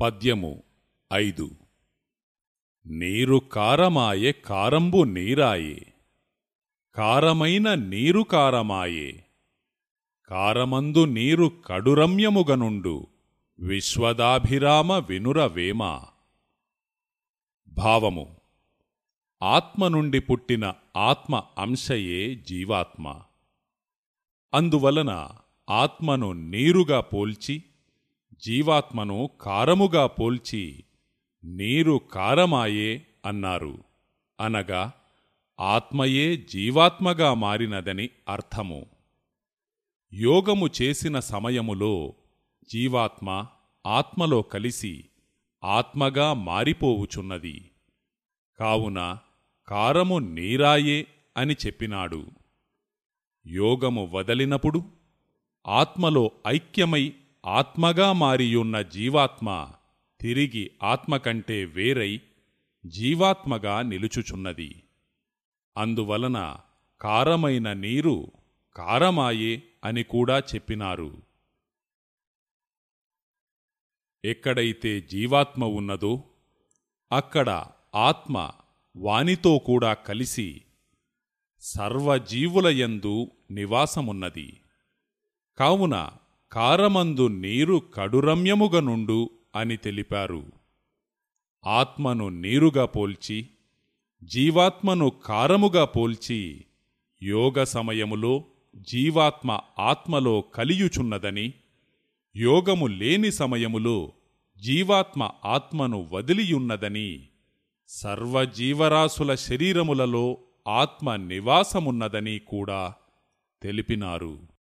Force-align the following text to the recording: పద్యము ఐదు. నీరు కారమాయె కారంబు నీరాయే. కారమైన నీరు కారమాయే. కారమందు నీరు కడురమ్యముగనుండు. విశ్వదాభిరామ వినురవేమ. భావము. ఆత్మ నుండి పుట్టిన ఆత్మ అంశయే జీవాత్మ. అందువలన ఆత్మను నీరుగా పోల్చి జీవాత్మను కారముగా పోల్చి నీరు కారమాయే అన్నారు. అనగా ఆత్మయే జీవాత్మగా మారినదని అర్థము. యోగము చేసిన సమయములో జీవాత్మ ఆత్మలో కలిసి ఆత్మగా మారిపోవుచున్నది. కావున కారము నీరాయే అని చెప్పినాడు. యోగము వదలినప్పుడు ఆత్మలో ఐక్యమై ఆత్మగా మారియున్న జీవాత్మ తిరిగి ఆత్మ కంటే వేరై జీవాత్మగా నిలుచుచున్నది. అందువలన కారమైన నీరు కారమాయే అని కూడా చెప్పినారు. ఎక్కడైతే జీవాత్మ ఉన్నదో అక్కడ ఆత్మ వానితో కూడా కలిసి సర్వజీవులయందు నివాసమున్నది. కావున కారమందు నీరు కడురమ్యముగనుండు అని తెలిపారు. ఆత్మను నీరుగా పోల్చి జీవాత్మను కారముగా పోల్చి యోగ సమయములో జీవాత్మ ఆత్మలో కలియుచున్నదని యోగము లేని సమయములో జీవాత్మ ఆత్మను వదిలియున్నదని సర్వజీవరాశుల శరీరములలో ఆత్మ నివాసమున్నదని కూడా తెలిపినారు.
పద్యము 0.00 0.62
ఐదు. 1.12 1.50
నీరు 2.86 3.36
కారమాయె 3.36 4.32
కారంబు 4.32 5.04
నీరాయే. 5.04 5.94
కారమైన 6.94 7.74
నీరు 7.74 8.20
కారమాయే. 8.20 9.24
కారమందు 10.28 11.04
నీరు 11.04 11.52
కడురమ్యముగనుండు. 11.66 13.06
విశ్వదాభిరామ 13.58 14.92
వినురవేమ. 14.92 16.02
భావము. 17.68 18.36
ఆత్మ 19.42 19.88
నుండి 19.88 20.20
పుట్టిన 20.20 20.74
ఆత్మ 20.96 21.42
అంశయే 21.58 22.34
జీవాత్మ. 22.34 23.20
అందువలన 24.54 25.30
ఆత్మను 25.70 26.32
నీరుగా 26.32 27.00
పోల్చి 27.00 27.62
జీవాత్మను 28.40 29.30
కారముగా 29.40 30.06
పోల్చి 30.06 30.84
నీరు 31.44 32.00
కారమాయే 32.12 33.06
అన్నారు. 33.24 33.84
అనగా 34.40 34.92
ఆత్మయే 35.60 36.36
జీవాత్మగా 36.36 37.34
మారినదని 37.34 38.08
అర్థము. 38.28 38.86
యోగము 40.14 40.68
చేసిన 40.82 41.20
సమయములో 41.20 42.14
జీవాత్మ 42.70 43.46
ఆత్మలో 43.86 44.42
కలిసి 44.42 45.04
ఆత్మగా 45.64 46.32
మారిపోవుచున్నది. 46.32 47.70
కావున 48.58 49.18
కారము 49.68 50.18
నీరాయే 50.18 51.06
అని 51.36 51.56
చెప్పినాడు. 51.66 52.26
యోగము 53.46 54.10
వదలినప్పుడు 54.12 54.82
ఆత్మలో 55.66 56.30
ఐక్యమై 56.46 57.12
ఆత్మగా 57.46 58.12
మారియున్న 58.12 58.82
జీవాత్మ 58.82 59.72
తిరిగి 60.20 60.70
ఆత్మ 60.82 61.16
కంటే 61.16 61.64
వేరై 61.64 62.20
జీవాత్మగా 62.86 63.82
నిలుచుచున్నది. 63.82 64.82
అందువలన 65.76 66.56
కారమైన 67.00 67.72
నీరు 67.72 68.32
కారమాయే 68.76 69.62
అని 69.84 70.02
కూడా 70.02 70.38
చెప్పినారు. 70.38 71.22
ఎక్కడైతే 74.24 75.00
జీవాత్మ 75.00 75.64
ఉన్నదో 75.64 76.24
అక్కడ 77.12 77.64
ఆత్మ 77.94 78.50
వానితో 78.96 79.58
కూడా 79.58 79.94
కలిసి 79.94 80.62
సర్వజీవులయందు 81.60 83.30
నివాసమున్నది. 83.50 84.60
కావున 85.58 86.10
కారమందు 86.52 87.26
నీరు 87.26 87.82
కడురమ్యముగనుండు 87.94 89.30
అని 89.56 89.76
తెలిపారు. 89.76 90.52
ఆత్మను 91.66 92.28
నీరుగా 92.28 92.84
పోల్చి 92.84 93.48
జీవాత్మను 94.24 95.12
కారముగా 95.24 95.84
పోల్చి 95.84 96.64
యోగ 97.22 97.64
సమయములో 97.64 98.44
జీవాత్మ 98.76 99.60
ఆత్మలో 99.78 100.40
కలియుచున్నదని 100.40 101.52
యోగము 102.36 102.86
లేని 102.86 103.32
సమయములో 103.32 104.12
జీవాత్మ 104.58 105.30
ఆత్మను 105.44 106.08
వదిలియున్నదని 106.12 107.28
సర్వజీవరాశుల 107.88 109.34
శరీరములలో 109.34 110.38
ఆత్మ 110.68 111.16
నివాసమున్నదని 111.16 112.38
కూడా 112.38 112.94
తెలిపినారు. 113.62 114.53